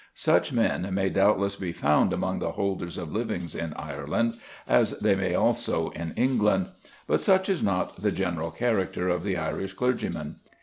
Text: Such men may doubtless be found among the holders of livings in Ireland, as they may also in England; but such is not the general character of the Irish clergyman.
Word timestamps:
Such 0.15 0.51
men 0.51 0.91
may 0.95 1.11
doubtless 1.11 1.55
be 1.55 1.71
found 1.73 2.11
among 2.11 2.39
the 2.39 2.53
holders 2.53 2.97
of 2.97 3.11
livings 3.13 3.53
in 3.53 3.75
Ireland, 3.75 4.33
as 4.67 4.97
they 4.97 5.13
may 5.13 5.35
also 5.35 5.91
in 5.91 6.13
England; 6.15 6.69
but 7.05 7.21
such 7.21 7.47
is 7.49 7.61
not 7.61 8.01
the 8.01 8.11
general 8.11 8.49
character 8.49 9.09
of 9.09 9.23
the 9.23 9.37
Irish 9.37 9.73
clergyman. 9.73 10.37